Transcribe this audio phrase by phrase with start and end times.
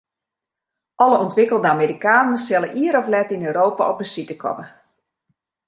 [1.05, 4.65] Alle ûntwikkele Amerikanen sille ier of let yn Europa op besite komme.